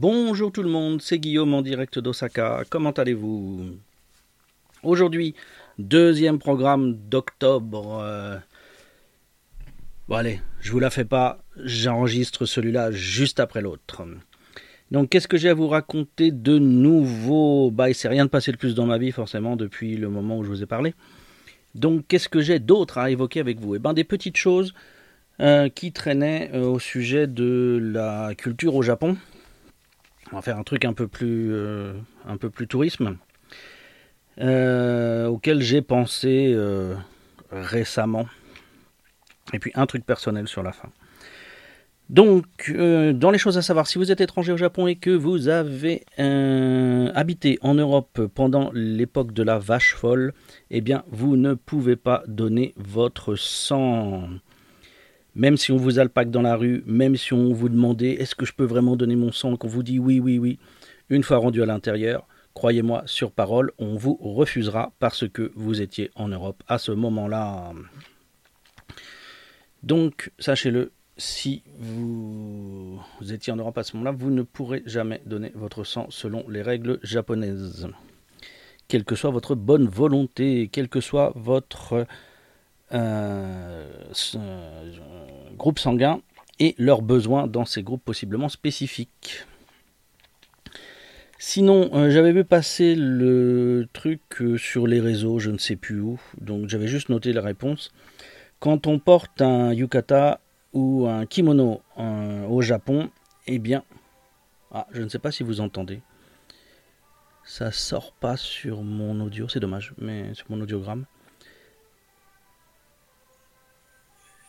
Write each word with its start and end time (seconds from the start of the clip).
Bonjour 0.00 0.52
tout 0.52 0.62
le 0.62 0.68
monde, 0.68 1.02
c'est 1.02 1.18
Guillaume 1.18 1.54
en 1.54 1.60
direct 1.60 1.98
d'Osaka. 1.98 2.62
Comment 2.70 2.92
allez-vous? 2.92 3.70
Aujourd'hui, 4.84 5.34
deuxième 5.80 6.38
programme 6.38 6.94
d'octobre. 6.94 7.98
euh, 8.00 8.36
Bon 10.06 10.14
allez, 10.14 10.40
je 10.60 10.70
vous 10.70 10.78
la 10.78 10.90
fais 10.90 11.04
pas, 11.04 11.42
j'enregistre 11.56 12.46
celui-là 12.46 12.92
juste 12.92 13.40
après 13.40 13.60
l'autre. 13.60 14.04
Donc 14.92 15.08
qu'est-ce 15.08 15.26
que 15.26 15.36
j'ai 15.36 15.48
à 15.48 15.54
vous 15.54 15.66
raconter 15.66 16.30
de 16.30 16.60
nouveau? 16.60 17.72
Bah 17.72 17.90
il 17.90 17.94
s'est 17.96 18.06
rien 18.06 18.24
de 18.24 18.30
passé 18.30 18.52
de 18.52 18.56
plus 18.56 18.76
dans 18.76 18.86
ma 18.86 18.98
vie 18.98 19.10
forcément 19.10 19.56
depuis 19.56 19.96
le 19.96 20.08
moment 20.08 20.38
où 20.38 20.44
je 20.44 20.48
vous 20.48 20.62
ai 20.62 20.66
parlé. 20.66 20.94
Donc 21.74 22.06
qu'est-ce 22.06 22.28
que 22.28 22.40
j'ai 22.40 22.60
d'autre 22.60 22.98
à 22.98 23.10
évoquer 23.10 23.40
avec 23.40 23.58
vous? 23.58 23.74
Eh 23.74 23.80
ben 23.80 23.94
des 23.94 24.04
petites 24.04 24.36
choses 24.36 24.74
euh, 25.40 25.68
qui 25.68 25.90
traînaient 25.90 26.52
euh, 26.54 26.68
au 26.68 26.78
sujet 26.78 27.26
de 27.26 27.80
la 27.82 28.36
culture 28.36 28.76
au 28.76 28.82
Japon. 28.82 29.16
On 30.32 30.36
va 30.36 30.42
faire 30.42 30.58
un 30.58 30.62
truc 30.62 30.84
un 30.84 30.92
peu 30.92 31.08
plus, 31.08 31.52
euh, 31.52 31.94
un 32.26 32.36
peu 32.36 32.50
plus 32.50 32.66
tourisme, 32.66 33.16
euh, 34.40 35.26
auquel 35.26 35.62
j'ai 35.62 35.80
pensé 35.80 36.52
euh, 36.54 36.94
récemment. 37.50 38.26
Et 39.54 39.58
puis 39.58 39.72
un 39.74 39.86
truc 39.86 40.04
personnel 40.04 40.46
sur 40.46 40.62
la 40.62 40.72
fin. 40.72 40.90
Donc, 42.10 42.72
dans 42.72 43.30
les 43.30 43.36
choses 43.36 43.58
à 43.58 43.62
savoir, 43.62 43.86
si 43.86 43.98
vous 43.98 44.10
êtes 44.10 44.22
étranger 44.22 44.50
au 44.52 44.56
Japon 44.56 44.86
et 44.86 44.96
que 44.96 45.10
vous 45.10 45.48
avez 45.48 46.06
habité 47.14 47.58
en 47.60 47.74
Europe 47.74 48.22
pendant 48.34 48.70
l'époque 48.72 49.32
de 49.32 49.42
la 49.42 49.58
vache 49.58 49.94
folle, 49.94 50.32
eh 50.70 50.80
bien, 50.80 51.04
vous 51.10 51.36
ne 51.36 51.52
pouvez 51.52 51.96
pas 51.96 52.22
donner 52.26 52.72
votre 52.78 53.36
sang. 53.36 54.26
Même 55.38 55.56
si 55.56 55.70
on 55.70 55.76
vous 55.76 56.00
alpague 56.00 56.32
dans 56.32 56.42
la 56.42 56.56
rue, 56.56 56.82
même 56.84 57.16
si 57.16 57.32
on 57.32 57.52
vous 57.52 57.68
demandait 57.68 58.14
est-ce 58.14 58.34
que 58.34 58.44
je 58.44 58.52
peux 58.52 58.64
vraiment 58.64 58.96
donner 58.96 59.14
mon 59.14 59.30
sang, 59.30 59.56
qu'on 59.56 59.68
vous 59.68 59.84
dit 59.84 60.00
oui, 60.00 60.18
oui, 60.18 60.36
oui, 60.36 60.58
une 61.10 61.22
fois 61.22 61.36
rendu 61.36 61.62
à 61.62 61.66
l'intérieur, 61.66 62.26
croyez-moi, 62.54 63.04
sur 63.06 63.30
parole, 63.30 63.70
on 63.78 63.94
vous 63.94 64.18
refusera 64.20 64.92
parce 64.98 65.28
que 65.28 65.52
vous 65.54 65.80
étiez 65.80 66.10
en 66.16 66.26
Europe 66.26 66.64
à 66.66 66.78
ce 66.78 66.90
moment-là. 66.90 67.72
Donc, 69.84 70.32
sachez-le, 70.40 70.90
si 71.16 71.62
vous, 71.78 73.00
vous 73.20 73.32
étiez 73.32 73.52
en 73.52 73.56
Europe 73.56 73.78
à 73.78 73.84
ce 73.84 73.96
moment-là, 73.96 74.16
vous 74.18 74.30
ne 74.30 74.42
pourrez 74.42 74.82
jamais 74.86 75.22
donner 75.24 75.52
votre 75.54 75.84
sang 75.84 76.08
selon 76.10 76.48
les 76.48 76.62
règles 76.62 76.98
japonaises. 77.04 77.86
Quelle 78.88 79.04
que 79.04 79.14
soit 79.14 79.30
votre 79.30 79.54
bonne 79.54 79.86
volonté, 79.86 80.68
quel 80.72 80.88
que 80.88 81.00
soit 81.00 81.32
votre 81.36 82.08
euh, 82.92 83.86
euh, 84.34 84.90
groupe 85.56 85.78
sanguin 85.78 86.20
et 86.58 86.74
leurs 86.78 87.02
besoins 87.02 87.46
dans 87.46 87.64
ces 87.64 87.82
groupes 87.82 88.04
possiblement 88.04 88.48
spécifiques. 88.48 89.44
Sinon, 91.38 91.90
euh, 91.94 92.10
j'avais 92.10 92.32
vu 92.32 92.44
passer 92.44 92.94
le 92.96 93.86
truc 93.92 94.20
sur 94.56 94.86
les 94.86 95.00
réseaux, 95.00 95.38
je 95.38 95.50
ne 95.50 95.58
sais 95.58 95.76
plus 95.76 96.00
où, 96.00 96.18
donc 96.40 96.68
j'avais 96.68 96.88
juste 96.88 97.10
noté 97.10 97.32
la 97.32 97.42
réponse. 97.42 97.92
Quand 98.58 98.86
on 98.86 98.98
porte 98.98 99.40
un 99.40 99.72
yukata 99.72 100.40
ou 100.72 101.06
un 101.06 101.26
kimono 101.26 101.80
au 101.96 102.60
Japon, 102.60 103.10
eh 103.46 103.60
bien, 103.60 103.84
ah, 104.72 104.86
je 104.92 105.02
ne 105.02 105.08
sais 105.08 105.20
pas 105.20 105.30
si 105.30 105.44
vous 105.44 105.60
entendez. 105.60 106.00
Ça 107.44 107.70
sort 107.70 108.12
pas 108.12 108.36
sur 108.36 108.82
mon 108.82 109.20
audio, 109.20 109.48
c'est 109.48 109.60
dommage, 109.60 109.94
mais 109.96 110.34
sur 110.34 110.46
mon 110.50 110.60
audiogramme. 110.60 111.06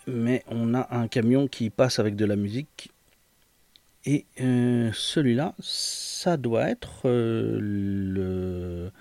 Mais 0.09 0.43
on 0.47 0.73
a 0.73 0.87
un 0.95 1.07
camion 1.07 1.47
qui 1.47 1.69
passe 1.69 1.99
avec 1.99 2.15
de 2.15 2.25
la 2.25 2.35
musique. 2.35 2.91
Et 4.05 4.25
euh, 4.41 4.91
celui-là, 4.93 5.53
ça 5.59 6.37
doit 6.37 6.69
être 6.69 7.01
euh, 7.05 7.59
le, 7.61 8.91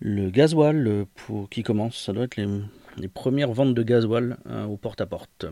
le 0.00 0.30
gasoil 0.30 1.06
qui 1.50 1.62
commence. 1.62 2.04
Ça 2.04 2.12
doit 2.12 2.24
être 2.24 2.36
les, 2.36 3.08
premières 3.08 3.52
ventes 3.52 3.74
de 3.74 3.82
gasoil 3.82 4.36
euh, 4.46 4.64
au 4.64 4.76
porte-à-porte. 4.76 5.46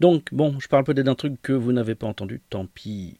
Donc, 0.00 0.32
bon, 0.32 0.58
je 0.60 0.68
parle 0.68 0.84
peut-être 0.84 1.06
d'un 1.06 1.14
truc 1.14 1.40
que 1.42 1.52
vous 1.52 1.72
n'avez 1.72 1.94
pas 1.94 2.06
entendu, 2.06 2.40
tant 2.50 2.66
pis. 2.66 3.16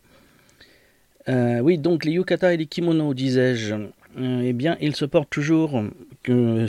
Oui, 1.28 1.78
donc 1.78 2.04
les 2.04 2.12
yukata 2.12 2.52
et 2.54 2.56
les 2.56 2.66
kimonos, 2.66 3.14
disais-je, 3.14 3.76
eh 4.18 4.52
bien, 4.52 4.76
ils 4.80 4.96
se 4.96 5.04
portent 5.04 5.30
toujours, 5.30 5.82
que 6.22 6.66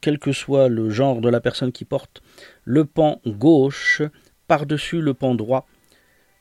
quel 0.00 0.18
que 0.18 0.32
soit 0.32 0.68
le 0.68 0.90
genre 0.90 1.20
de 1.20 1.28
la 1.28 1.40
personne 1.40 1.72
qui 1.72 1.84
porte, 1.84 2.22
le 2.64 2.84
pan 2.84 3.20
gauche 3.26 4.02
par-dessus 4.50 5.00
le 5.00 5.14
pan 5.14 5.36
droit. 5.36 5.68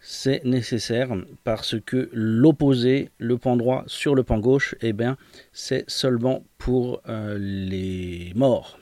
C'est 0.02 0.44
nécessaire 0.46 1.10
parce 1.44 1.76
que 1.80 2.10
l'opposé, 2.12 3.12
le 3.20 3.38
pan 3.38 3.56
droit 3.56 3.84
sur 3.86 4.16
le 4.16 4.24
pan 4.24 4.40
gauche, 4.40 4.74
eh 4.82 4.94
bien, 4.94 5.16
c'est 5.54 5.88
seulement 5.88 6.44
pour 6.58 7.04
euh, 7.08 7.38
les 7.38 8.32
morts. 8.36 8.80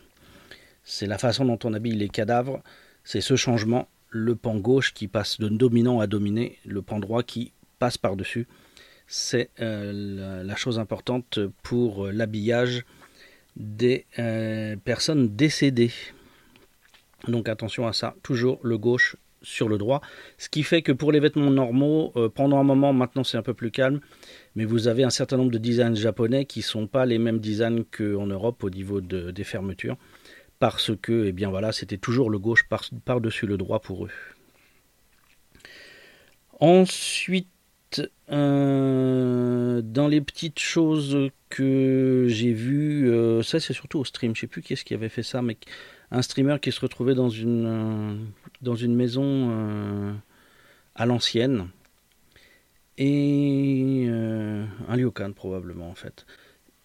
C'est 0.84 1.08
la 1.08 1.18
façon 1.18 1.44
dont 1.44 1.60
on 1.66 1.74
habille 1.74 1.98
les 1.98 2.08
cadavres, 2.08 2.62
c'est 3.04 3.20
ce 3.20 3.36
changement, 3.36 3.90
le 4.10 4.38
pan 4.38 4.56
gauche 4.56 4.94
qui 4.94 5.10
passe 5.10 5.42
de 5.42 5.50
dominant 5.50 6.00
à 6.00 6.08
dominé, 6.08 6.58
le 6.66 6.82
pan 6.82 7.00
droit 7.00 7.24
qui 7.24 7.52
passe 7.80 7.98
par-dessus. 7.98 8.48
C'est 9.08 9.50
euh, 9.62 10.44
la, 10.44 10.56
chose 10.58 10.80
importante 10.80 11.40
pour 11.64 12.08
l'habillage 12.08 12.84
des 13.56 14.06
euh, 14.20 14.76
personnes 14.84 15.36
décédées. 15.36 15.92
Donc 17.28 17.48
attention 17.48 17.88
à 17.88 17.94
ça, 17.94 18.16
toujours 18.22 18.60
le 18.64 18.78
gauche 18.78 19.16
sur 19.42 19.70
le 19.70 19.78
droit. 19.78 20.02
Ce 20.38 20.50
qui 20.50 20.62
fait 20.64 20.82
que 20.82 20.92
pour 20.92 21.12
les 21.14 21.20
vêtements 21.22 21.50
normaux, 21.50 22.12
euh, 22.18 22.28
pendant 22.28 22.60
un 22.60 22.64
moment, 22.64 22.92
maintenant 22.92 23.24
c'est 23.24 23.38
un 23.38 23.42
peu 23.44 23.54
plus 23.54 23.72
calme, 23.72 24.02
mais 24.56 24.66
vous 24.66 24.88
avez 24.90 25.04
un 25.04 25.10
certain 25.10 25.38
nombre 25.38 25.52
de 25.52 25.58
designs 25.58 25.96
japonais 25.96 26.46
qui 26.46 26.60
ne 26.60 26.66
sont 26.66 26.88
pas 26.88 27.06
les 27.06 27.18
mêmes 27.18 27.40
designs 27.40 27.84
qu'en 27.86 28.28
Europe 28.28 28.64
au 28.64 28.70
niveau 28.70 29.00
de- 29.00 29.32
des 29.32 29.44
fermetures, 29.46 29.96
parce 30.60 30.92
que 31.02 31.26
eh 31.28 31.32
bien 31.32 31.50
voilà, 31.50 31.72
c'était 31.72 31.98
toujours 31.98 32.30
le 32.30 32.40
gauche 32.40 32.68
par- 32.68 32.90
par-dessus 33.06 33.48
le 33.48 33.58
droit 33.58 33.80
pour 33.80 34.06
eux. 34.06 34.12
Ensuite, 36.60 37.48
euh, 38.30 39.82
dans 39.82 40.08
les 40.08 40.22
petites 40.22 40.60
choses 40.60 41.30
que 41.50 42.26
j'ai 42.28 42.52
vues, 42.52 43.10
euh, 43.10 43.42
ça 43.42 43.60
c'est 43.60 43.74
surtout 43.74 44.00
au 44.00 44.06
stream, 44.06 44.36
je 44.36 44.42
sais 44.42 44.48
plus 44.48 44.62
qui 44.62 44.74
est-ce 44.74 44.84
qui 44.84 44.94
avait 44.94 45.10
fait 45.10 45.24
ça, 45.24 45.42
mais 45.42 45.58
un 46.12 46.22
streamer 46.22 46.58
qui 46.62 46.72
se 46.72 46.80
retrouvait 46.80 47.16
dans 47.16 47.30
une, 47.30 47.66
euh, 47.66 48.16
dans 48.62 48.76
une 48.76 48.96
maison 48.96 50.16
à 50.96 51.06
l'ancienne, 51.06 51.70
et 52.98 54.08
un 54.10 54.94
ryokan 54.94 55.32
probablement 55.34 55.90
en 55.90 55.96
fait. 55.96 56.26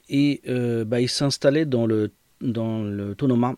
Et 0.08 0.42
bah, 0.86 1.00
il 1.00 1.08
s'installait 1.08 1.64
dans 1.64 1.86
le, 1.86 2.12
dans 2.40 2.82
le 2.82 3.14
Tonoma, 3.14 3.56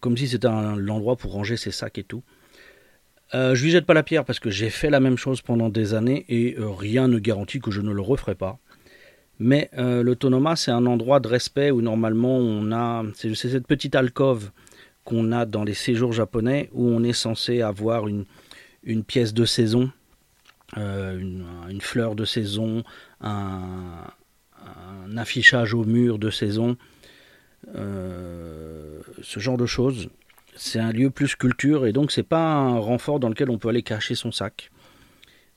comme 0.00 0.16
si 0.16 0.28
c'était 0.28 0.48
l'endroit 0.76 1.16
pour 1.16 1.32
ranger 1.32 1.56
ses 1.56 1.72
sacs 1.72 1.98
et 1.98 2.04
tout. 2.04 2.22
Euh, 3.34 3.54
je 3.56 3.64
lui 3.64 3.72
jette 3.72 3.84
pas 3.84 3.94
la 3.94 4.04
pierre 4.04 4.24
parce 4.24 4.38
que 4.38 4.48
j'ai 4.48 4.70
fait 4.70 4.90
la 4.90 5.00
même 5.00 5.16
chose 5.16 5.42
pendant 5.42 5.68
des 5.68 5.94
années 5.94 6.24
et 6.28 6.56
euh, 6.56 6.70
rien 6.70 7.08
ne 7.08 7.18
garantit 7.18 7.58
que 7.58 7.72
je 7.72 7.80
ne 7.80 7.92
le 7.92 8.00
referai 8.00 8.36
pas. 8.36 8.58
Mais 9.40 9.70
euh, 9.76 10.04
le 10.04 10.14
Tonoma, 10.14 10.54
c'est 10.54 10.70
un 10.70 10.86
endroit 10.86 11.18
de 11.18 11.26
respect 11.26 11.72
où 11.72 11.82
normalement 11.82 12.36
on 12.36 12.70
a. 12.70 13.02
C'est 13.14 13.34
cette 13.34 13.66
petite 13.66 13.96
alcôve 13.96 14.50
qu'on 15.02 15.32
a 15.32 15.46
dans 15.46 15.64
les 15.64 15.74
séjours 15.74 16.12
japonais 16.12 16.70
où 16.72 16.86
on 16.86 17.02
est 17.02 17.12
censé 17.12 17.60
avoir 17.60 18.06
une, 18.06 18.24
pièce 19.04 19.34
de 19.34 19.44
saison, 19.44 19.90
une, 20.76 21.80
fleur 21.80 22.14
de 22.14 22.24
saison, 22.24 22.84
un, 23.20 24.06
affichage 25.16 25.74
au 25.74 25.84
mur 25.84 26.18
de 26.18 26.30
saison, 26.30 26.76
ce 27.74 29.40
genre 29.40 29.58
de 29.58 29.66
choses. 29.66 30.08
C'est 30.56 30.78
un 30.78 30.92
lieu 30.92 31.10
plus 31.10 31.34
culture 31.34 31.86
et 31.86 31.92
donc 31.92 32.12
c'est 32.12 32.22
pas 32.22 32.54
un 32.54 32.78
renfort 32.78 33.20
dans 33.20 33.28
lequel 33.28 33.50
on 33.50 33.58
peut 33.58 33.68
aller 33.68 33.82
cacher 33.82 34.14
son 34.14 34.30
sac. 34.30 34.70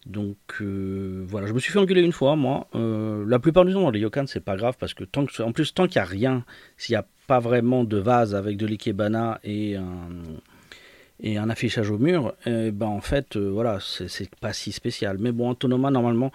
Donc 0.05 0.37
euh, 0.61 1.25
voilà, 1.27 1.47
je 1.47 1.53
me 1.53 1.59
suis 1.59 1.71
fait 1.71 1.79
engueuler 1.79 2.01
une 2.01 2.13
fois, 2.13 2.35
moi. 2.35 2.67
Euh, 2.75 3.25
la 3.27 3.39
plupart 3.39 3.65
du 3.65 3.73
temps 3.73 3.81
dans 3.81 3.91
les 3.91 3.99
yokan, 3.99 4.25
c'est 4.25 4.43
pas 4.43 4.55
grave 4.55 4.75
parce 4.79 4.93
que 4.93 5.03
tant 5.03 5.25
en 5.39 5.51
plus 5.51 5.73
tant 5.73 5.87
qu'il 5.87 5.97
y 5.97 5.99
a 5.99 6.05
rien, 6.05 6.45
s'il 6.77 6.93
n'y 6.93 6.97
a 6.97 7.05
pas 7.27 7.39
vraiment 7.39 7.83
de 7.83 7.97
vase 7.97 8.33
avec 8.33 8.57
de 8.57 8.65
l'ikebana 8.65 9.39
et 9.43 9.75
un 9.75 11.49
affichage 11.49 11.89
au 11.91 11.97
mur, 11.97 12.33
eh 12.45 12.71
ben 12.71 12.87
en 12.87 13.01
fait 13.01 13.35
euh, 13.35 13.49
voilà, 13.49 13.79
c'est 13.81 14.33
pas 14.35 14.53
si 14.53 14.71
spécial. 14.71 15.17
Mais 15.19 15.33
bon, 15.33 15.49
Autonoma 15.49 15.91
normalement, 15.91 16.31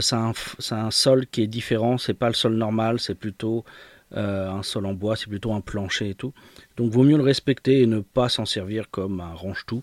c'est 0.00 0.16
un, 0.16 0.32
un 0.70 0.90
sol 0.90 1.26
qui 1.26 1.42
est 1.42 1.46
différent. 1.46 1.98
C'est 1.98 2.14
pas 2.14 2.28
le 2.28 2.34
sol 2.34 2.54
normal, 2.54 2.98
c'est 2.98 3.14
plutôt 3.14 3.64
euh, 4.14 4.48
un 4.50 4.62
sol 4.62 4.86
en 4.86 4.94
bois, 4.94 5.16
c'est 5.16 5.28
plutôt 5.28 5.52
un 5.52 5.60
plancher 5.60 6.10
et 6.10 6.14
tout. 6.14 6.32
Donc 6.76 6.92
vaut 6.92 7.02
mieux 7.02 7.16
le 7.16 7.22
respecter 7.22 7.82
et 7.82 7.86
ne 7.86 8.00
pas 8.00 8.28
s'en 8.28 8.44
servir 8.44 8.90
comme 8.90 9.20
un 9.20 9.34
range-tout. 9.34 9.82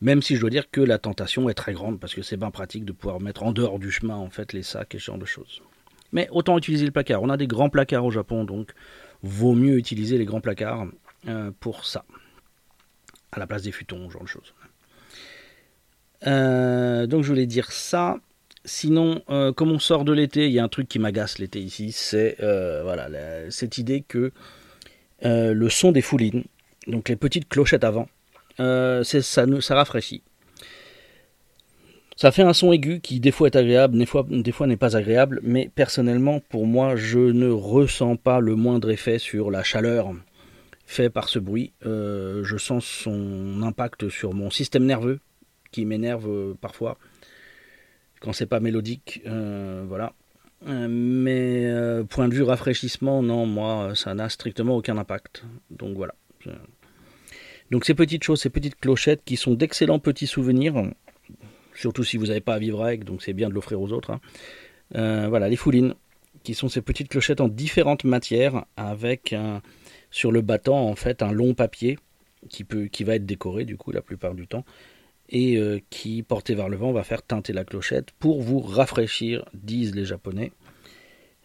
Même 0.00 0.22
si 0.22 0.36
je 0.36 0.40
dois 0.40 0.50
dire 0.50 0.70
que 0.70 0.80
la 0.80 0.98
tentation 0.98 1.48
est 1.48 1.54
très 1.54 1.72
grande 1.72 2.00
parce 2.00 2.14
que 2.14 2.22
c'est 2.22 2.36
bien 2.36 2.50
pratique 2.50 2.84
de 2.84 2.92
pouvoir 2.92 3.20
mettre 3.20 3.42
en 3.42 3.52
dehors 3.52 3.78
du 3.78 3.90
chemin 3.90 4.16
en 4.16 4.30
fait 4.30 4.52
les 4.52 4.62
sacs 4.62 4.94
et 4.94 4.98
ce 4.98 5.04
genre 5.04 5.18
de 5.18 5.24
choses. 5.24 5.62
Mais 6.12 6.28
autant 6.30 6.56
utiliser 6.58 6.84
le 6.84 6.90
placard. 6.90 7.22
On 7.22 7.28
a 7.28 7.36
des 7.36 7.46
grands 7.46 7.70
placards 7.70 8.04
au 8.04 8.10
Japon, 8.10 8.44
donc 8.44 8.72
vaut 9.22 9.54
mieux 9.54 9.76
utiliser 9.76 10.18
les 10.18 10.24
grands 10.24 10.40
placards 10.40 10.86
euh, 11.28 11.50
pour 11.60 11.84
ça. 11.84 12.04
À 13.32 13.38
la 13.38 13.46
place 13.46 13.62
des 13.62 13.72
futons, 13.72 14.08
ce 14.08 14.12
genre 14.12 14.22
de 14.22 14.28
choses. 14.28 14.54
Euh, 16.26 17.06
donc 17.06 17.22
je 17.22 17.28
voulais 17.28 17.46
dire 17.46 17.72
ça. 17.72 18.18
Sinon, 18.64 19.22
comme 19.56 19.70
on 19.70 19.78
sort 19.78 20.04
de 20.04 20.12
l'été, 20.12 20.46
il 20.46 20.52
y 20.52 20.58
a 20.58 20.64
un 20.64 20.68
truc 20.68 20.88
qui 20.88 20.98
m'agace 20.98 21.38
l'été 21.38 21.60
ici, 21.60 21.92
c'est 21.92 22.36
voilà, 22.40 23.08
cette 23.50 23.78
idée 23.78 24.02
que 24.06 24.32
le 25.22 25.68
son 25.68 25.92
des 25.92 26.00
foulines, 26.00 26.44
donc 26.86 27.08
les 27.08 27.16
petites 27.16 27.48
clochettes 27.48 27.84
avant, 27.84 28.08
ça, 28.58 29.02
ça 29.02 29.74
rafraîchit. 29.74 30.22
Ça 32.16 32.30
fait 32.30 32.42
un 32.42 32.52
son 32.52 32.72
aigu 32.72 33.00
qui 33.00 33.18
des 33.18 33.32
fois 33.32 33.48
est 33.48 33.56
agréable, 33.56 33.98
des 33.98 34.06
fois, 34.06 34.24
des 34.28 34.52
fois 34.52 34.68
n'est 34.68 34.76
pas 34.76 34.96
agréable, 34.96 35.40
mais 35.42 35.68
personnellement 35.74 36.40
pour 36.48 36.64
moi 36.64 36.94
je 36.94 37.18
ne 37.18 37.50
ressens 37.50 38.16
pas 38.16 38.38
le 38.38 38.54
moindre 38.54 38.90
effet 38.90 39.18
sur 39.18 39.50
la 39.50 39.64
chaleur 39.64 40.14
fait 40.86 41.10
par 41.10 41.28
ce 41.28 41.40
bruit. 41.40 41.72
Euh, 41.86 42.44
je 42.44 42.56
sens 42.56 42.84
son 42.84 43.62
impact 43.62 44.08
sur 44.10 44.32
mon 44.32 44.50
système 44.50 44.84
nerveux 44.84 45.18
qui 45.72 45.84
m'énerve 45.86 46.28
euh, 46.28 46.54
parfois 46.60 46.98
quand 48.20 48.32
c'est 48.32 48.46
pas 48.46 48.60
mélodique. 48.60 49.22
Euh, 49.26 49.84
voilà. 49.86 50.14
Mais 50.66 51.70
point 52.08 52.26
de 52.26 52.34
vue 52.34 52.42
rafraîchissement, 52.42 53.22
non, 53.22 53.44
moi 53.44 53.92
ça 53.94 54.14
n'a 54.14 54.30
strictement 54.30 54.76
aucun 54.76 54.96
impact. 54.96 55.44
Donc 55.70 55.94
voilà. 55.94 56.14
Donc 57.70 57.84
ces 57.84 57.92
petites 57.92 58.24
choses, 58.24 58.40
ces 58.40 58.48
petites 58.48 58.80
clochettes 58.80 59.22
qui 59.26 59.36
sont 59.36 59.52
d'excellents 59.52 59.98
petits 59.98 60.26
souvenirs 60.26 60.74
surtout 61.74 62.04
si 62.04 62.16
vous 62.16 62.26
n'avez 62.26 62.40
pas 62.40 62.54
à 62.54 62.58
vivre 62.58 62.82
avec, 62.82 63.04
donc 63.04 63.22
c'est 63.22 63.32
bien 63.32 63.48
de 63.48 63.54
l'offrir 63.54 63.80
aux 63.80 63.92
autres. 63.92 64.10
Hein. 64.10 64.20
Euh, 64.94 65.26
voilà, 65.28 65.48
les 65.48 65.56
foulines, 65.56 65.94
qui 66.42 66.54
sont 66.54 66.68
ces 66.68 66.82
petites 66.82 67.08
clochettes 67.08 67.40
en 67.40 67.48
différentes 67.48 68.04
matières, 68.04 68.64
avec 68.76 69.34
sur 70.10 70.30
le 70.30 70.40
battant 70.42 70.88
en 70.88 70.94
fait 70.94 71.22
un 71.22 71.32
long 71.32 71.54
papier 71.54 71.98
qui, 72.48 72.64
peut, 72.64 72.86
qui 72.86 73.02
va 73.04 73.16
être 73.16 73.26
décoré 73.26 73.64
du 73.64 73.76
coup 73.76 73.92
la 73.92 74.02
plupart 74.02 74.34
du 74.34 74.46
temps, 74.46 74.64
et 75.34 75.56
euh, 75.56 75.80
qui, 75.90 76.22
porté 76.22 76.54
vers 76.54 76.68
le 76.68 76.76
vent, 76.76 76.92
va 76.92 77.02
faire 77.02 77.22
teinter 77.22 77.52
la 77.52 77.64
clochette 77.64 78.12
pour 78.20 78.40
vous 78.40 78.60
rafraîchir, 78.60 79.44
disent 79.52 79.94
les 79.94 80.04
Japonais. 80.04 80.52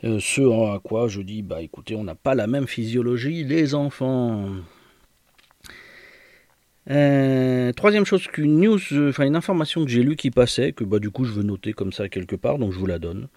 Euh, 0.03 0.19
ce 0.21 0.41
à 0.73 0.79
quoi 0.79 1.07
je 1.09 1.21
dis, 1.21 1.41
bah 1.41 1.61
écoutez, 1.61 1.95
on 1.95 2.03
n'a 2.03 2.15
pas 2.15 2.35
la 2.35 2.47
même 2.47 2.67
physiologie, 2.67 3.43
les 3.43 3.73
enfants. 3.73 4.45
Euh, 6.91 7.73
troisième 7.73 8.05
chose 8.05 8.27
qu'une 8.27 8.61
news, 8.61 8.79
enfin 9.09 9.25
une 9.25 9.35
information 9.35 9.83
que 9.83 9.91
j'ai 9.91 10.03
lue 10.03 10.15
qui 10.15 10.31
passait, 10.31 10.71
que 10.71 10.83
bah 10.83 10.99
du 10.99 11.09
coup 11.09 11.25
je 11.25 11.33
veux 11.33 11.43
noter 11.43 11.73
comme 11.73 11.91
ça 11.91 12.09
quelque 12.09 12.35
part, 12.35 12.59
donc 12.59 12.71
je 12.71 12.77
vous 12.79 12.85
la 12.85 12.99
donne. 12.99 13.27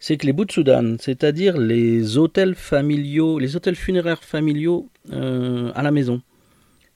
C'est 0.00 0.16
que 0.16 0.26
les 0.26 0.32
Butsudan, 0.32 0.96
c'est-à-dire 0.98 1.56
les 1.56 2.18
hôtels 2.18 2.56
familiaux, 2.56 3.38
les 3.38 3.56
hôtels 3.56 3.76
funéraires 3.76 4.22
familiaux 4.22 4.90
à 5.10 5.82
la 5.82 5.90
maison, 5.90 6.20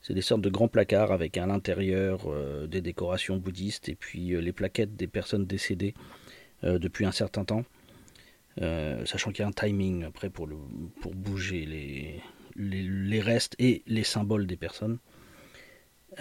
c'est 0.09 0.15
des 0.15 0.23
sortes 0.23 0.41
de 0.41 0.49
grands 0.49 0.67
placards 0.67 1.11
avec 1.11 1.37
à 1.37 1.45
l'intérieur 1.45 2.27
des 2.67 2.81
décorations 2.81 3.37
bouddhistes 3.37 3.89
et 3.89 3.95
puis 3.95 4.41
les 4.41 4.51
plaquettes 4.51 4.95
des 4.95 5.05
personnes 5.05 5.45
décédées 5.45 5.93
depuis 6.63 7.05
un 7.05 7.11
certain 7.11 7.45
temps, 7.45 7.63
sachant 8.57 9.31
qu'il 9.31 9.43
y 9.43 9.45
a 9.45 9.47
un 9.47 9.51
timing 9.51 10.05
après 10.05 10.31
pour, 10.31 10.49
pour 10.99 11.13
bouger 11.13 11.63
les, 11.67 12.21
les, 12.59 13.21
restes 13.21 13.55
et 13.59 13.83
les 13.87 14.03
symboles 14.03 14.45
des 14.47 14.57
personnes. 14.57 14.97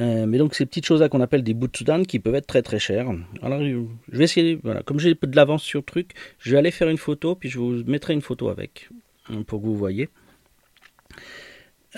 Euh, 0.00 0.26
mais 0.26 0.38
donc 0.38 0.54
ces 0.54 0.66
petites 0.66 0.84
choses-là 0.84 1.08
qu'on 1.08 1.20
appelle 1.20 1.42
des 1.42 1.54
butsudan 1.54 2.02
qui 2.04 2.18
peuvent 2.18 2.34
être 2.34 2.46
très 2.46 2.62
très 2.62 2.78
chères. 2.78 3.08
Alors 3.42 3.62
je 3.62 3.86
vais 4.16 4.24
essayer, 4.24 4.58
voilà, 4.62 4.82
comme 4.82 5.00
j'ai 5.00 5.14
de 5.14 5.36
l'avance 5.36 5.62
sur 5.62 5.80
le 5.80 5.84
truc, 5.84 6.12
je 6.38 6.52
vais 6.52 6.58
aller 6.58 6.70
faire 6.70 6.88
une 6.88 6.98
photo, 6.98 7.34
puis 7.34 7.48
je 7.48 7.58
vous 7.58 7.82
mettrai 7.84 8.12
une 8.12 8.20
photo 8.20 8.48
avec, 8.48 8.90
hein, 9.30 9.42
pour 9.42 9.60
que 9.60 9.66
vous 9.66 9.76
voyez. 9.76 10.08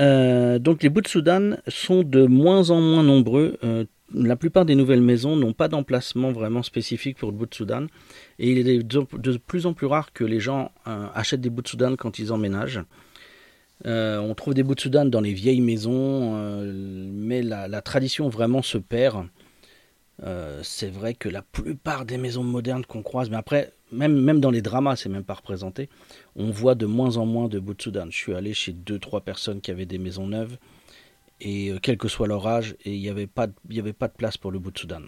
Euh, 0.01 0.59
donc 0.59 0.83
les 0.83 0.89
butsudan 0.89 1.57
sont 1.69 2.03
de 2.03 2.27
moins 2.27 2.71
en 2.71 2.81
moins 2.81 3.03
nombreux. 3.03 3.59
Euh, 3.63 3.85
la 4.13 4.35
plupart 4.35 4.65
des 4.65 4.75
nouvelles 4.75 5.03
maisons 5.03 5.37
n'ont 5.37 5.53
pas 5.53 5.69
d'emplacement 5.69 6.33
vraiment 6.33 6.63
spécifique 6.63 7.19
pour 7.19 7.31
le 7.31 7.37
butsudan. 7.37 7.87
Et 8.39 8.51
il 8.51 8.69
est 8.69 8.83
de, 8.83 9.37
plus 9.37 9.67
en 9.67 9.73
plus 9.73 9.87
rare 9.87 10.13
que 10.13 10.25
les 10.25 10.41
gens 10.41 10.73
achètent 11.15 11.41
des 11.41 11.51
butsudan 11.51 11.95
quand 11.97 12.19
ils 12.19 12.33
emménagent. 12.33 12.83
Euh, 13.87 14.19
on 14.19 14.35
trouve 14.35 14.55
des 14.55 14.63
Butsudan 14.63 15.07
dans 15.07 15.21
les 15.21 15.33
vieilles 15.33 15.61
maisons, 15.61 16.37
euh, 16.37 17.11
mais 17.13 17.43
la, 17.43 17.83
tradition 17.83 18.29
vraiment 18.29 18.63
se 18.63 18.79
perd. 18.79 19.27
Euh, 20.23 20.61
c'est 20.63 20.91
vrai 20.91 21.15
que 21.15 21.29
la 21.29 21.43
plupart 21.43 22.05
des 22.05 22.19
maisons 22.19 22.45
modernes 22.45 22.85
qu'on 22.85 23.03
croise, 23.03 23.31
mais 23.31 23.37
après, 23.37 23.73
même, 23.93 24.41
dans 24.41 24.51
les 24.51 24.63
dramas, 24.63 24.97
c'est 24.97 25.09
même 25.09 25.25
pas 25.25 25.35
représenté, 25.35 25.89
on 26.37 26.51
voit 26.51 26.75
de 26.75 26.87
moins 26.87 27.17
en 27.17 27.27
moins 27.27 27.49
de 27.49 27.59
Butsudan. 27.59 28.07
Je 28.11 28.17
suis 28.17 28.35
allé 28.35 28.55
chez 28.55 28.73
deux, 28.73 28.99
trois 28.99 29.21
personnes 29.21 29.61
qui 29.61 29.71
avaient 29.71 29.87
des 29.87 29.99
maisons 29.99 30.27
neuves, 30.27 30.57
et 31.41 31.73
quel 31.83 31.97
que 31.97 32.09
soit 32.09 32.27
leur 32.27 32.47
âge, 32.47 32.77
et 32.85 32.95
il 32.95 33.01
n'y 33.01 33.09
avait, 33.09 33.27
pas, 33.27 33.49
avait 33.77 33.93
pas 33.93 34.09
de 34.09 34.15
place 34.15 34.37
pour 34.37 34.51
le 34.51 34.59
Butsudan. 34.59 35.03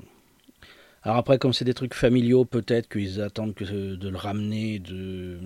Alors 1.03 1.17
après, 1.17 1.39
comme 1.39 1.53
c'est 1.53 1.65
des 1.65 1.75
trucs 1.75 1.95
familiaux, 1.95 2.45
peut-être 2.45 2.89
qu'ils 2.89 3.21
attendent 3.21 3.55
que, 3.55 3.65
de 3.97 4.09
le 4.09 4.17
ramener 4.17 4.79
de, 4.79 5.39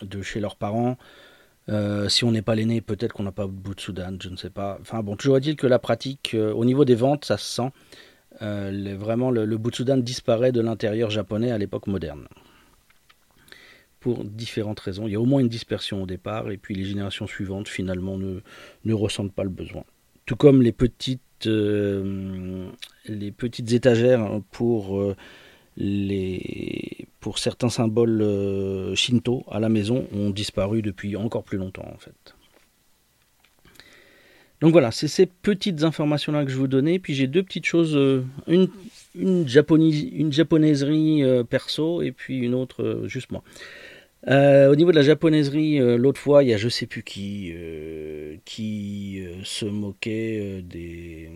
de 0.00 0.22
chez 0.22 0.40
leurs 0.40 0.56
parents. 0.56 0.96
Euh, 1.68 2.08
si 2.08 2.24
on 2.24 2.32
n'est 2.32 2.42
pas 2.42 2.54
l'aîné, 2.54 2.80
peut-être 2.80 3.12
qu'on 3.12 3.22
n'a 3.22 3.32
pas 3.32 3.46
bout 3.46 3.74
de 3.74 3.80
Soudan, 3.80 4.16
je 4.20 4.30
ne 4.30 4.36
sais 4.36 4.50
pas. 4.50 4.78
Enfin 4.80 5.02
bon, 5.02 5.16
toujours 5.16 5.36
est-il 5.36 5.56
que 5.56 5.66
la 5.66 5.78
pratique, 5.78 6.32
euh, 6.34 6.52
au 6.52 6.64
niveau 6.64 6.84
des 6.84 6.94
ventes, 6.94 7.26
ça 7.26 7.36
se 7.36 7.44
sent. 7.44 7.70
Euh, 8.42 8.96
vraiment, 8.98 9.30
le, 9.30 9.44
bout 9.58 9.70
de 9.70 9.76
Soudan 9.76 9.98
disparaît 9.98 10.52
de 10.52 10.60
l'intérieur 10.60 11.10
japonais 11.10 11.50
à 11.50 11.58
l'époque 11.58 11.86
moderne. 11.86 12.26
Pour 14.00 14.24
différentes 14.24 14.80
raisons. 14.80 15.06
Il 15.06 15.12
y 15.12 15.16
a 15.16 15.20
au 15.20 15.26
moins 15.26 15.40
une 15.40 15.48
dispersion 15.48 16.02
au 16.02 16.06
départ, 16.06 16.50
et 16.50 16.56
puis 16.56 16.74
les 16.74 16.84
générations 16.84 17.26
suivantes, 17.26 17.68
finalement, 17.68 18.16
ne, 18.16 18.40
ne 18.84 18.94
ressentent 18.94 19.32
pas 19.32 19.44
le 19.44 19.50
besoin. 19.50 19.84
Tout 20.24 20.36
comme 20.36 20.62
les 20.62 20.72
petites, 20.72 21.20
petites 23.36 23.72
étagères 23.72 24.40
pour 24.52 25.14
les, 25.76 27.06
pour 27.20 27.38
certains 27.38 27.68
symboles 27.68 28.20
euh, 28.22 28.94
shinto 28.94 29.44
à 29.50 29.60
la 29.60 29.68
maison 29.68 30.06
ont 30.12 30.30
disparu 30.30 30.82
depuis 30.82 31.16
encore 31.16 31.44
plus 31.44 31.58
longtemps 31.58 31.88
en 31.92 31.98
fait. 31.98 32.34
Donc 34.60 34.72
voilà, 34.72 34.90
c'est 34.90 35.08
ces 35.08 35.24
petites 35.24 35.84
informations-là 35.84 36.44
que 36.44 36.50
je 36.50 36.56
vous 36.56 36.66
donnais. 36.66 36.98
Puis 36.98 37.14
j'ai 37.14 37.26
deux 37.26 37.42
petites 37.42 37.64
choses, 37.64 37.96
euh, 37.96 38.24
une, 38.46 39.48
japonaiserie 39.48 41.22
euh, 41.22 41.44
perso 41.44 42.02
et 42.02 42.12
puis 42.12 42.38
une 42.38 42.54
autre 42.54 43.04
juste. 43.06 43.30
Au 44.26 44.76
niveau 44.76 44.90
de 44.90 44.96
la 44.96 45.02
japonaiserie, 45.02 45.78
l'autre 45.96 46.20
fois, 46.20 46.42
il 46.42 46.50
y 46.50 46.54
a 46.54 46.56
je 46.56 46.68
sais 46.68 46.86
plus 46.86 47.02
qui 47.02 47.54
qui 48.44 49.24
se 49.44 49.64
moquait 49.64 50.62
des... 50.62 51.30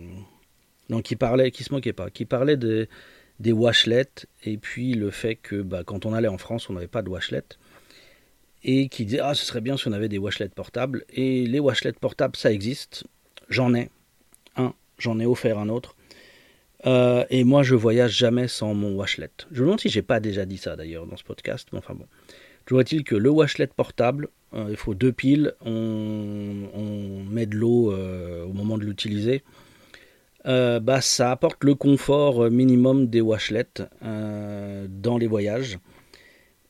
Non, 0.89 1.01
qui 1.01 1.15
parlait, 1.15 1.49
qui 1.49 1.63
se 1.63 1.73
moquait 1.73 1.93
pas, 1.93 2.09
qui 2.09 2.25
parlait 2.25 2.57
de 2.57 2.87
des 3.39 3.51
washlets, 3.51 4.27
et 4.43 4.57
puis 4.57 4.93
le 4.93 5.11
fait 5.11 5.35
que 5.35 5.61
bah, 5.61 5.83
quand 5.85 6.05
on 6.05 6.13
allait 6.13 6.27
en 6.27 6.37
France, 6.37 6.69
on 6.69 6.73
n'avait 6.73 6.87
pas 6.87 7.01
de 7.01 7.09
washlet, 7.09 7.43
et 8.63 8.89
qui 8.89 9.05
disait 9.05 9.19
Ah, 9.19 9.35
ce 9.35 9.45
serait 9.45 9.61
bien 9.61 9.77
si 9.77 9.87
on 9.87 9.91
avait 9.91 10.09
des 10.09 10.17
washlets 10.17 10.49
portables. 10.49 11.05
Et 11.09 11.45
les 11.45 11.59
washlets 11.59 11.93
portables, 11.93 12.35
ça 12.35 12.51
existe. 12.51 13.05
J'en 13.49 13.73
ai 13.75 13.89
un, 14.57 14.73
j'en 14.97 15.19
ai 15.19 15.25
offert 15.25 15.59
un 15.59 15.69
autre. 15.69 15.95
Euh, 16.85 17.25
et 17.29 17.43
moi, 17.43 17.63
je 17.63 17.75
voyage 17.75 18.17
jamais 18.17 18.47
sans 18.47 18.73
mon 18.73 18.95
washlet. 18.95 19.29
Je 19.51 19.61
me 19.61 19.65
demande 19.67 19.79
si 19.79 19.89
j'ai 19.89 20.01
pas 20.01 20.19
déjà 20.19 20.45
dit 20.45 20.57
ça 20.57 20.75
d'ailleurs 20.75 21.05
dans 21.05 21.17
ce 21.17 21.23
podcast, 21.23 21.69
mais 21.71 21.79
enfin 21.79 21.93
bon. 21.93 22.05
Je 22.67 22.73
vois-t-il 22.73 23.03
que 23.03 23.15
le 23.15 23.29
washlet 23.29 23.67
portable, 23.67 24.29
euh, 24.53 24.67
il 24.69 24.75
faut 24.75 24.95
deux 24.95 25.11
piles, 25.11 25.53
on, 25.63 27.23
met 27.29 27.45
de 27.45 27.55
l'eau 27.55 27.91
euh, 27.91 28.43
au 28.45 28.53
moment 28.53 28.77
de 28.77 28.83
l'utiliser. 28.83 29.43
Euh, 30.47 30.79
bah, 30.79 31.01
ça 31.01 31.31
apporte 31.31 31.63
le 31.63 31.75
confort 31.75 32.49
minimum 32.49 33.07
des 33.07 33.21
washlets 33.21 33.83
dans 34.01 35.17
les 35.17 35.27
voyages. 35.27 35.79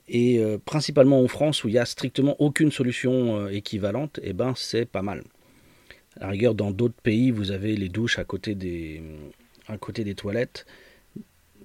Et 0.07 0.39
principalement 0.65 1.19
en 1.19 1.27
France 1.27 1.63
où 1.63 1.67
il 1.67 1.71
n'y 1.71 1.79
a 1.79 1.85
strictement 1.85 2.35
aucune 2.39 2.71
solution 2.71 3.47
équivalente, 3.47 4.19
et 4.19 4.29
eh 4.29 4.33
ben 4.33 4.53
c'est 4.55 4.85
pas 4.85 5.01
mal. 5.01 5.23
À 6.19 6.25
la 6.25 6.29
rigueur, 6.29 6.53
dans 6.53 6.69
d'autres 6.69 7.01
pays, 7.01 7.31
vous 7.31 7.49
avez 7.49 7.75
les 7.75 7.89
douches 7.89 8.19
à 8.19 8.23
côté 8.23 8.53
des 8.53 9.01
toilettes. 10.15 10.67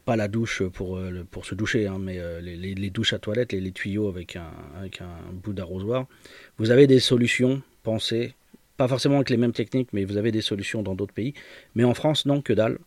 Pas 0.05 0.17
la 0.17 0.29
douche 0.29 0.63
pour, 0.63 1.01
pour 1.31 1.45
se 1.45 1.55
doucher, 1.55 1.87
hein, 1.87 1.99
mais 2.01 2.19
les, 2.41 2.57
les, 2.57 2.91
douches 2.91 3.13
à 3.13 3.19
toilettes, 3.19 3.53
les, 3.53 3.61
les 3.61 3.73
tuyaux 3.73 4.09
avec 4.09 4.37
un, 4.37 4.51
avec 4.79 5.01
un 5.01 5.33
bout 5.33 5.53
d'arrosoir. 5.53 6.07
Vous 6.59 6.71
avez 6.71 6.87
des 6.87 7.01
solutions 7.01 7.63
pensées 7.83 8.35
pas 8.81 8.89
forcément 8.89 9.17
avec 9.17 9.29
les 9.29 9.37
mêmes 9.37 9.53
techniques, 9.53 9.91
mais 9.93 10.07
vous 10.07 10.17
avez 10.17 10.33
des 10.33 10.41
solutions 10.41 10.83
dans 10.83 10.95
d'autres 10.95 11.13
pays. 11.13 11.35
Mais 11.75 11.85
en 11.85 11.93
France, 11.93 12.25
non, 12.25 12.41
que 12.41 12.55
dalle. 12.55 12.79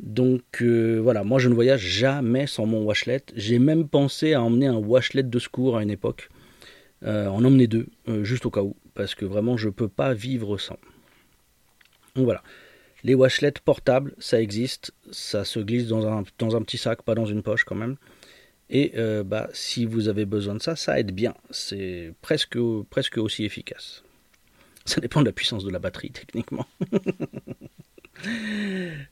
Donc 0.00 0.62
euh, 0.62 1.00
voilà, 1.02 1.22
moi 1.22 1.38
je 1.38 1.50
ne 1.50 1.54
voyage 1.54 1.82
jamais 1.82 2.46
sans 2.46 2.64
mon 2.64 2.82
washlet. 2.82 3.22
J'ai 3.36 3.58
même 3.58 3.88
pensé 3.88 4.32
à 4.32 4.40
emmener 4.40 4.68
un 4.68 4.78
washlet 4.78 5.22
de 5.22 5.38
secours 5.38 5.76
à 5.76 5.82
une 5.82 5.90
époque. 5.90 6.30
Euh, 7.04 7.26
en 7.26 7.44
emmener 7.44 7.66
deux, 7.66 7.88
euh, 8.08 8.24
juste 8.24 8.46
au 8.46 8.50
cas 8.50 8.62
où. 8.62 8.74
Parce 8.94 9.14
que 9.14 9.26
vraiment, 9.26 9.58
je 9.58 9.66
ne 9.66 9.72
peux 9.72 9.88
pas 9.88 10.14
vivre 10.14 10.56
sans. 10.56 10.78
Donc 12.16 12.24
voilà. 12.24 12.42
Les 13.04 13.14
washlets 13.14 13.60
portables, 13.64 14.14
ça 14.18 14.40
existe. 14.40 14.92
Ça 15.10 15.44
se 15.44 15.60
glisse 15.60 15.88
dans 15.88 16.06
un, 16.06 16.24
dans 16.38 16.56
un 16.56 16.62
petit 16.62 16.78
sac, 16.78 17.02
pas 17.02 17.14
dans 17.14 17.26
une 17.26 17.42
poche 17.42 17.64
quand 17.64 17.74
même. 17.74 17.96
Et 18.70 18.94
bah, 19.24 19.50
si 19.52 19.84
vous 19.84 20.08
avez 20.08 20.24
besoin 20.24 20.54
de 20.54 20.62
ça, 20.62 20.76
ça 20.76 20.98
aide 20.98 21.12
bien. 21.12 21.34
C'est 21.50 22.14
presque, 22.22 22.56
presque 22.88 23.18
aussi 23.18 23.44
efficace. 23.44 24.02
Ça 24.84 25.00
dépend 25.00 25.20
de 25.20 25.26
la 25.26 25.32
puissance 25.32 25.64
de 25.64 25.70
la 25.70 25.78
batterie, 25.78 26.10
techniquement. 26.10 26.66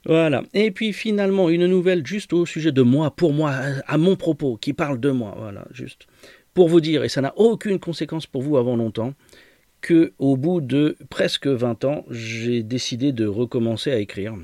voilà. 0.05 0.43
Et 0.55 0.71
puis 0.71 0.93
finalement, 0.93 1.49
une 1.49 1.67
nouvelle 1.67 2.07
juste 2.07 2.33
au 2.33 2.47
sujet 2.47 2.73
de 2.73 2.83
moi, 2.83 3.11
pour 3.11 3.33
moi, 3.33 3.53
à 3.87 3.99
mon 3.99 4.17
propos, 4.17 4.57
qui 4.57 4.73
parle 4.73 4.99
de 4.99 5.11
moi. 5.11 5.35
Voilà, 5.39 5.67
juste. 5.73 6.07
Pour 6.55 6.69
vous 6.69 6.81
dire, 6.81 7.05
et 7.05 7.09
ça 7.09 7.21
n'a 7.21 7.33
aucune 7.37 7.79
conséquence 7.79 8.27
pour 8.27 8.43
vous 8.43 8.57
avant 8.57 8.77
longtemps, 8.77 9.15
que 9.81 10.13
au 10.19 10.37
bout 10.37 10.61
de 10.61 10.97
presque 11.09 11.47
20 11.47 11.85
ans, 11.85 12.05
j'ai 12.11 12.63
décidé 12.63 13.13
de 13.13 13.27
recommencer 13.27 13.91
à 13.91 13.99
écrire. 13.99 14.35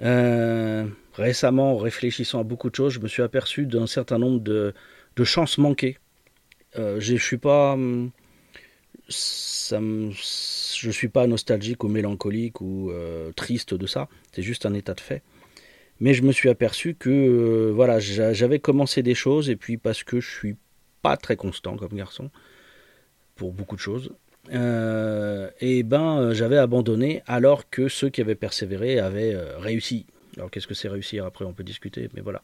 Euh, 0.00 0.86
récemment, 1.14 1.72
en 1.74 1.76
réfléchissant 1.76 2.40
à 2.40 2.44
beaucoup 2.44 2.70
de 2.70 2.74
choses, 2.74 2.92
je 2.92 3.00
me 3.00 3.08
suis 3.08 3.22
aperçu 3.22 3.66
d'un 3.66 3.86
certain 3.86 4.18
nombre 4.18 4.40
de, 4.40 4.74
chances 5.24 5.58
manquées. 5.58 5.98
Euh, 6.78 7.00
je 7.00 7.16
suis 7.16 7.38
suis 10.92 11.08
pas 11.08 11.26
nostalgique 11.26 11.82
ou 11.82 11.88
mélancolique 11.88 12.60
ou 12.60 12.90
euh, 12.90 13.32
triste 13.32 13.74
de 13.74 13.86
ça. 13.86 14.08
C'est 14.32 14.42
juste 14.42 14.64
un 14.66 14.74
état 14.74 14.94
de 14.94 15.00
fait. 15.00 15.22
Mais 16.00 16.14
je 16.14 16.22
me 16.22 16.30
suis 16.30 16.48
aperçu 16.48 16.94
que 16.94 17.72
voilà, 17.74 17.98
j'avais 17.98 18.60
commencé 18.60 19.02
des 19.02 19.16
choses 19.16 19.50
et 19.50 19.56
puis 19.56 19.78
parce 19.78 20.04
que 20.04 20.20
je 20.20 20.30
suis 20.30 20.56
pas 21.02 21.16
très 21.16 21.34
constant 21.34 21.76
comme 21.76 21.96
garçon 21.96 22.30
pour 23.38 23.52
beaucoup 23.52 23.76
de 23.76 23.80
choses, 23.80 24.12
euh, 24.52 25.50
et 25.60 25.82
ben 25.82 26.34
j'avais 26.34 26.58
abandonné 26.58 27.22
alors 27.26 27.70
que 27.70 27.88
ceux 27.88 28.10
qui 28.10 28.20
avaient 28.20 28.34
persévéré 28.34 28.98
avaient 28.98 29.34
réussi. 29.58 30.04
Alors 30.36 30.50
qu'est-ce 30.50 30.66
que 30.66 30.74
c'est 30.74 30.88
réussir? 30.88 31.24
Après 31.24 31.46
on 31.46 31.54
peut 31.54 31.64
discuter, 31.64 32.10
mais 32.14 32.20
voilà. 32.20 32.42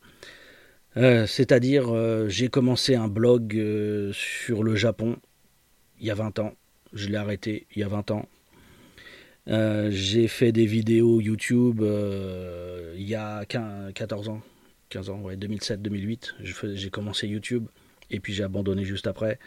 C'est-à-dire 1.26 1.92
j'ai 2.28 2.48
commencé 2.48 2.94
un 2.94 3.08
blog 3.08 3.60
sur 4.12 4.62
le 4.62 4.76
Japon 4.76 5.16
il 6.00 6.06
y 6.06 6.10
a 6.10 6.14
20 6.14 6.38
ans. 6.38 6.54
Je 6.92 7.08
l'ai 7.08 7.16
arrêté 7.16 7.66
il 7.74 7.80
y 7.80 7.82
a 7.82 7.88
20 7.88 8.10
ans. 8.12 8.28
Euh, 9.48 9.90
j'ai 9.90 10.26
fait 10.26 10.52
des 10.52 10.64
vidéos 10.64 11.20
YouTube 11.20 11.82
euh, 11.82 12.94
il 12.96 13.06
y 13.06 13.14
a 13.14 13.44
15, 13.44 13.92
14 13.92 14.28
ans, 14.30 14.40
15 14.88 15.10
ans, 15.10 15.20
ouais, 15.20 15.36
2007-2008. 15.36 16.34
J'ai 16.74 16.90
commencé 16.90 17.28
YouTube 17.28 17.66
et 18.10 18.20
puis 18.20 18.32
j'ai 18.32 18.44
abandonné 18.44 18.84
juste 18.84 19.06
après. 19.06 19.38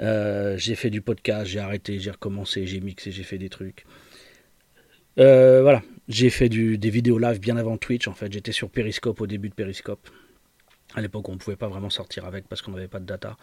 Euh, 0.00 0.56
j'ai 0.58 0.74
fait 0.74 0.90
du 0.90 1.00
podcast, 1.00 1.46
j'ai 1.46 1.60
arrêté, 1.60 1.98
j'ai 1.98 2.10
recommencé, 2.10 2.66
j'ai 2.66 2.80
mixé, 2.80 3.10
j'ai 3.10 3.22
fait 3.22 3.38
des 3.38 3.48
trucs. 3.48 3.84
voilà, 5.16 5.82
j'ai 6.08 6.30
fait 6.30 6.48
des 6.48 6.90
vidéos 6.90 7.18
live 7.18 7.40
bien 7.40 7.56
avant 7.56 7.76
Twitch 7.76 8.08
en 8.08 8.14
fait. 8.14 8.32
J'étais 8.32 8.52
sur 8.52 8.70
Periscope 8.70 9.20
au 9.20 9.26
début 9.26 9.48
de 9.48 9.54
Periscope. 9.54 10.08
À 10.94 11.00
l'époque, 11.00 11.28
on 11.28 11.32
ne 11.32 11.38
pouvait 11.38 11.56
pas 11.56 11.68
vraiment 11.68 11.90
sortir 11.90 12.24
avec 12.24 12.48
parce 12.48 12.62
qu'on 12.62 12.72
n'avait 12.72 12.88
pas 12.88 13.00
de 13.00 13.06
data. 13.06 13.36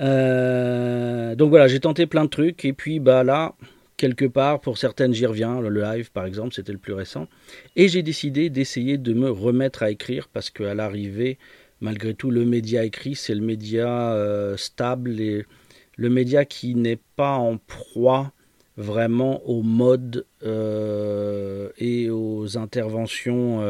Euh, 0.00 1.34
donc 1.34 1.50
voilà, 1.50 1.68
j'ai 1.68 1.80
tenté 1.80 2.06
plein 2.06 2.24
de 2.24 2.30
trucs 2.30 2.64
et 2.64 2.72
puis 2.72 3.00
bah 3.00 3.24
là, 3.24 3.54
quelque 3.96 4.26
part, 4.26 4.60
pour 4.60 4.78
certaines 4.78 5.14
j'y 5.14 5.26
reviens, 5.26 5.60
le 5.60 5.70
live 5.70 6.10
par 6.12 6.26
exemple, 6.26 6.54
c'était 6.54 6.72
le 6.72 6.78
plus 6.78 6.92
récent, 6.92 7.28
et 7.76 7.88
j'ai 7.88 8.02
décidé 8.02 8.50
d'essayer 8.50 8.98
de 8.98 9.14
me 9.14 9.30
remettre 9.30 9.82
à 9.82 9.90
écrire 9.90 10.28
parce 10.28 10.50
qu'à 10.50 10.74
l'arrivée, 10.74 11.38
malgré 11.80 12.14
tout, 12.14 12.30
le 12.30 12.44
média 12.44 12.84
écrit, 12.84 13.14
c'est 13.14 13.34
le 13.34 13.44
média 13.44 14.12
euh, 14.12 14.56
stable 14.56 15.20
et 15.20 15.44
le 15.96 16.10
média 16.10 16.44
qui 16.44 16.74
n'est 16.74 17.00
pas 17.16 17.36
en 17.36 17.58
proie 17.58 18.32
vraiment 18.76 19.42
au 19.48 19.62
mode 19.62 20.26
euh, 20.42 21.70
et 21.78 22.10
aux 22.10 22.58
interventions 22.58 23.60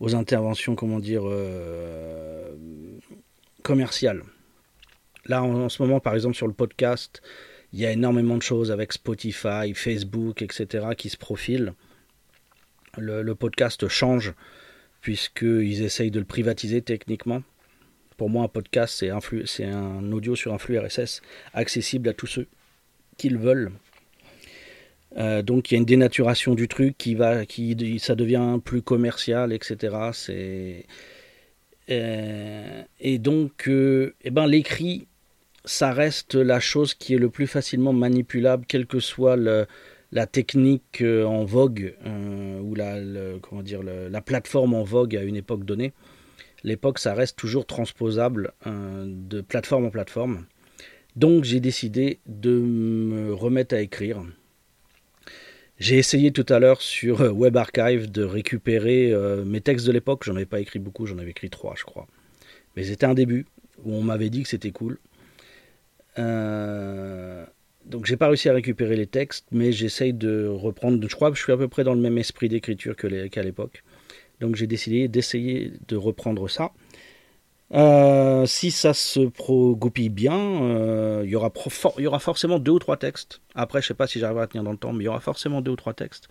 aux 0.00 0.14
interventions 0.14 0.74
comment 0.74 0.98
dire 1.00 1.24
commercial. 3.62 4.22
Là, 5.26 5.42
en, 5.42 5.68
ce 5.68 5.82
moment, 5.82 6.00
par 6.00 6.14
exemple, 6.14 6.36
sur 6.36 6.46
le 6.46 6.54
podcast, 6.54 7.20
il 7.72 7.80
y 7.80 7.86
a 7.86 7.92
énormément 7.92 8.36
de 8.36 8.42
choses 8.42 8.70
avec 8.70 8.92
Spotify, 8.94 9.74
Facebook, 9.74 10.40
etc., 10.42 10.88
qui 10.96 11.10
se 11.10 11.18
profilent. 11.18 11.74
Le, 12.96 13.34
podcast 13.34 13.86
change, 13.88 14.32
puisqu'ils 15.00 15.82
essayent 15.82 16.10
de 16.10 16.18
le 16.18 16.24
privatiser 16.24 16.82
techniquement. 16.82 17.42
Pour 18.16 18.30
moi, 18.30 18.44
un 18.44 18.48
podcast, 18.48 19.04
c'est 19.46 19.64
un, 19.64 20.12
audio 20.12 20.34
sur 20.34 20.52
un 20.52 20.58
flux 20.58 20.78
RSS 20.78 21.22
accessible 21.54 22.08
à 22.08 22.12
tous 22.12 22.26
ceux 22.26 22.48
qui 23.16 23.28
le 23.28 23.38
veulent. 23.38 23.72
Euh, 25.16 25.42
donc 25.42 25.70
il 25.70 25.74
y 25.74 25.76
a 25.76 25.78
une 25.78 25.86
dénaturation 25.86 26.54
du 26.54 26.68
truc 26.68 26.98
qui 26.98 27.14
va, 27.14 27.46
qui 27.46 27.98
ça 27.98 28.14
devient 28.14 28.58
plus 28.62 28.82
commercial, 28.82 29.52
etc. 29.52 29.96
C'est 30.12 30.84
euh, 31.90 32.82
et 33.00 33.18
donc, 33.18 33.68
euh, 33.68 34.14
eh 34.22 34.30
ben, 34.30 34.46
l'écrit, 34.46 35.06
ça 35.64 35.92
reste 35.92 36.34
la 36.34 36.60
chose 36.60 36.94
qui 36.94 37.14
est 37.14 37.18
le 37.18 37.30
plus 37.30 37.46
facilement 37.46 37.92
manipulable, 37.92 38.64
quelle 38.66 38.86
que 38.86 39.00
soit 39.00 39.36
la 40.12 40.26
technique 40.26 41.02
euh, 41.02 41.24
en 41.24 41.44
vogue 41.44 41.94
ou 42.62 42.74
la, 42.74 44.20
plateforme 44.20 44.74
en 44.74 44.84
vogue 44.84 45.16
à 45.16 45.22
une 45.22 45.36
époque 45.36 45.64
donnée. 45.64 45.92
L'époque, 46.64 46.98
ça 46.98 47.14
reste 47.14 47.36
toujours 47.36 47.66
transposable 47.66 48.52
de 48.66 49.40
plateforme 49.40 49.86
en 49.86 49.90
plateforme. 49.90 50.46
Donc 51.16 51.44
j'ai 51.44 51.60
décidé 51.60 52.18
de 52.26 52.58
me 52.58 53.32
remettre 53.32 53.74
à 53.74 53.80
écrire. 53.80 54.22
J'ai 55.78 55.96
essayé 55.96 56.32
tout 56.32 56.46
à 56.48 56.58
l'heure 56.58 56.82
sur 56.82 57.20
euh, 57.20 57.30
Web 57.30 57.56
Archive 57.56 58.10
de 58.10 58.24
récupérer 58.24 59.12
euh, 59.12 59.44
mes 59.44 59.60
textes 59.60 59.86
de 59.86 59.92
l'époque. 59.92 60.24
J'en 60.24 60.34
avais 60.34 60.44
pas 60.46 60.58
écrit 60.58 60.80
beaucoup, 60.80 61.06
j'en 61.06 61.18
avais 61.18 61.30
écrit 61.30 61.50
trois, 61.50 61.74
je 61.76 61.84
crois. 61.84 62.08
Mais 62.76 62.82
c'était 62.82 63.06
un 63.06 63.14
début 63.14 63.46
où 63.84 63.94
on 63.94 64.02
m'avait 64.02 64.28
dit 64.28 64.42
que 64.42 64.48
c'était 64.48 64.72
cool. 64.72 64.98
Euh, 67.88 67.90
donc 67.90 68.06
j'ai 68.06 68.16
pas 68.16 68.28
réussi 68.28 68.48
à 68.48 68.52
récupérer 68.52 68.96
les 68.96 69.06
textes, 69.06 69.46
mais 69.50 69.72
j'essaye 69.72 70.12
de 70.12 70.46
reprendre. 70.46 71.06
Je 71.08 71.14
crois 71.14 71.30
que 71.30 71.36
je 71.36 71.42
suis 71.42 71.52
à 71.52 71.56
peu 71.56 71.68
près 71.68 71.84
dans 71.84 71.94
le 71.94 72.00
même 72.00 72.18
esprit 72.18 72.48
d'écriture 72.48 72.96
qu'à 72.96 73.42
l'époque. 73.42 73.82
Donc 74.40 74.56
j'ai 74.56 74.66
décidé 74.66 75.08
d'essayer 75.08 75.72
de 75.88 75.96
reprendre 75.96 76.48
ça. 76.48 76.70
Euh, 77.74 78.46
si 78.46 78.70
ça 78.70 78.94
se 78.94 79.20
goupille 79.74 80.08
bien, 80.08 80.38
euh, 80.38 81.22
il, 81.24 81.30
y 81.30 81.36
aura 81.36 81.52
il 81.98 82.04
y 82.04 82.06
aura 82.06 82.18
forcément 82.18 82.58
deux 82.58 82.72
ou 82.72 82.78
trois 82.78 82.96
textes. 82.96 83.40
Après, 83.54 83.82
je 83.82 83.88
sais 83.88 83.94
pas 83.94 84.06
si 84.06 84.18
j'arriverai 84.18 84.44
à 84.44 84.46
tenir 84.46 84.64
dans 84.64 84.72
le 84.72 84.78
temps, 84.78 84.92
mais 84.92 85.04
il 85.04 85.06
y 85.06 85.08
aura 85.08 85.20
forcément 85.20 85.60
deux 85.60 85.72
ou 85.72 85.76
trois 85.76 85.92
textes. 85.92 86.28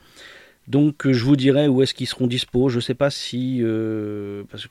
Donc, 0.67 1.05
euh, 1.05 1.13
je 1.13 1.23
vous 1.23 1.35
dirai 1.35 1.67
où 1.67 1.83
est-ce 1.83 1.93
qu'ils 1.93 2.07
seront 2.07 2.27
dispo. 2.27 2.69
Je 2.69 2.79
sais 2.79 2.95
pas 2.95 3.11
si. 3.11 3.61
parce 4.49 4.65
que 4.65 4.69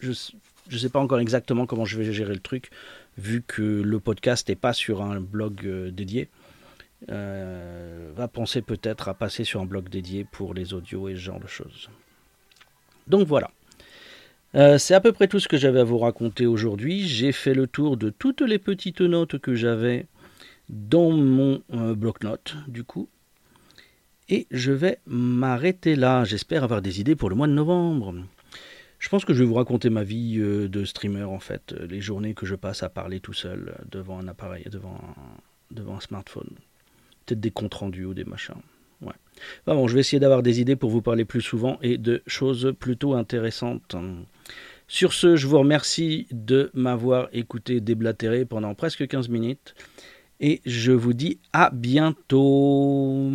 je 0.00 0.12
ne 0.74 0.80
sais 0.80 0.88
pas 0.88 1.00
encore 1.00 1.20
exactement 1.20 1.66
comment 1.66 1.84
je 1.84 1.98
vais 1.98 2.12
gérer 2.12 2.34
le 2.34 2.40
truc, 2.40 2.70
vu 3.16 3.42
que 3.46 3.62
le 3.62 4.00
podcast 4.00 4.48
n'est 4.48 4.56
pas 4.56 4.72
sur 4.72 5.02
un 5.02 5.20
blog 5.20 5.66
dédié. 5.90 6.28
va 7.08 8.28
penser 8.28 8.62
peut-être 8.62 9.08
à 9.08 9.14
passer 9.14 9.44
sur 9.44 9.60
un 9.60 9.66
blog 9.66 9.88
dédié 9.88 10.24
pour 10.24 10.54
les 10.54 10.74
audios 10.74 11.08
et 11.08 11.14
ce 11.14 11.20
genre 11.20 11.40
de 11.40 11.46
choses. 11.46 11.88
Donc 13.06 13.26
voilà. 13.26 13.50
Euh, 14.54 14.78
c'est 14.78 14.94
à 14.94 15.00
peu 15.00 15.12
près 15.12 15.28
tout 15.28 15.40
ce 15.40 15.48
que 15.48 15.56
j'avais 15.56 15.80
à 15.80 15.84
vous 15.84 15.98
raconter 15.98 16.46
aujourd'hui. 16.46 17.06
J'ai 17.06 17.32
fait 17.32 17.54
le 17.54 17.66
tour 17.66 17.96
de 17.96 18.10
toutes 18.10 18.40
les 18.40 18.58
petites 18.58 19.00
notes 19.00 19.38
que 19.38 19.54
j'avais 19.54 20.06
dans 20.68 21.10
mon 21.10 21.62
euh, 21.74 21.94
bloc-notes, 21.94 22.56
du 22.66 22.84
coup. 22.84 23.08
Et 24.28 24.46
je 24.50 24.72
vais 24.72 24.98
m'arrêter 25.06 25.96
là. 25.96 26.24
J'espère 26.24 26.64
avoir 26.64 26.82
des 26.82 27.00
idées 27.00 27.16
pour 27.16 27.30
le 27.30 27.36
mois 27.36 27.46
de 27.46 27.52
novembre. 27.52 28.14
Je 28.98 29.08
pense 29.08 29.24
que 29.24 29.32
je 29.32 29.40
vais 29.40 29.48
vous 29.48 29.54
raconter 29.54 29.90
ma 29.90 30.02
vie 30.02 30.38
euh, 30.38 30.68
de 30.68 30.84
streamer, 30.84 31.24
en 31.24 31.40
fait. 31.40 31.72
Les 31.88 32.00
journées 32.00 32.34
que 32.34 32.46
je 32.46 32.54
passe 32.54 32.82
à 32.82 32.88
parler 32.88 33.20
tout 33.20 33.32
seul 33.32 33.76
devant 33.90 34.18
un 34.18 34.28
appareil, 34.28 34.64
devant 34.70 34.98
devant 35.70 35.96
un 35.96 36.00
smartphone. 36.00 36.50
Peut-être 37.26 37.40
des 37.40 37.50
comptes 37.50 37.74
rendus 37.74 38.04
ou 38.04 38.14
des 38.14 38.24
machins. 38.24 38.54
Ouais. 39.00 39.14
bon, 39.66 39.86
je 39.86 39.94
vais 39.94 40.00
essayer 40.00 40.18
d'avoir 40.18 40.42
des 40.42 40.60
idées 40.60 40.74
pour 40.74 40.90
vous 40.90 41.02
parler 41.02 41.24
plus 41.24 41.40
souvent 41.40 41.78
et 41.82 41.98
de 41.98 42.22
choses 42.26 42.74
plutôt 42.78 43.14
intéressantes. 43.14 43.94
Sur 44.88 45.12
ce, 45.12 45.36
je 45.36 45.46
vous 45.46 45.58
remercie 45.58 46.26
de 46.32 46.70
m'avoir 46.74 47.28
écouté 47.32 47.80
déblatérer 47.80 48.44
pendant 48.44 48.74
presque 48.74 49.06
15 49.06 49.28
minutes 49.28 49.74
et 50.40 50.60
je 50.66 50.92
vous 50.92 51.12
dis 51.12 51.38
à 51.52 51.70
bientôt. 51.70 53.30